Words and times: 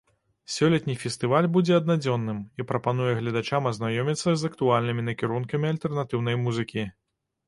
Сёлетні 0.51 0.93
фестываль 1.01 1.47
будзе 1.57 1.73
аднадзённым 1.81 2.39
і 2.63 2.65
прапануе 2.71 3.11
гледачам 3.19 3.67
азнаёміцца 3.73 4.29
з 4.45 4.49
актуальнымі 4.53 5.05
накірункамі 5.11 5.71
альтэрнатыўнай 5.73 6.41
музыкі. 6.47 6.87